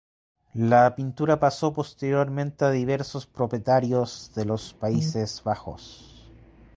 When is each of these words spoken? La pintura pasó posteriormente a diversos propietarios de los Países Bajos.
La 0.55 0.95
pintura 0.95 1.39
pasó 1.39 1.73
posteriormente 1.73 2.65
a 2.65 2.71
diversos 2.71 3.27
propietarios 3.27 4.31
de 4.33 4.45
los 4.45 4.73
Países 4.73 5.43
Bajos. 5.43 6.27